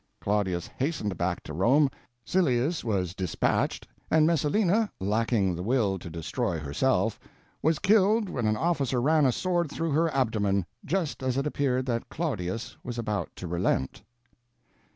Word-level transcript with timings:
Claudius 0.19 0.65
hastened 0.79 1.15
back 1.15 1.43
to 1.43 1.53
Rome, 1.53 1.87
Silius 2.25 2.83
was 2.83 3.13
dispatched, 3.13 3.87
and 4.09 4.25
Messalina, 4.25 4.91
lacking 4.99 5.53
the 5.55 5.61
will 5.61 5.91
power 5.91 5.99
to 5.99 6.09
destroy 6.09 6.57
herself, 6.57 7.19
was 7.61 7.77
killed 7.77 8.27
when 8.27 8.47
an 8.47 8.57
officer 8.57 8.99
ran 8.99 9.27
a 9.27 9.31
sword 9.31 9.69
through 9.71 9.91
her 9.91 10.09
abdomen, 10.11 10.65
just 10.83 11.21
as 11.21 11.37
it 11.37 11.45
appeared 11.45 11.85
that 11.85 12.09
Claudius 12.09 12.75
was 12.83 12.97
about 12.97 13.29
to 13.35 13.45
relent. 13.45 14.01